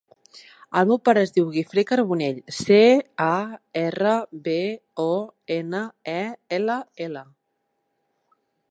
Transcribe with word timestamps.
El 0.79 0.87
meu 0.91 0.99
pare 1.09 1.21
es 1.27 1.33
diu 1.35 1.51
Guifré 1.57 1.83
Carbonell: 1.91 2.39
ce, 2.61 2.79
a, 3.27 3.35
erra, 3.83 4.15
be, 4.49 4.57
o, 5.07 5.09
ena, 5.61 5.85
e, 6.17 6.21
ela, 6.61 6.81
ela. 7.09 7.27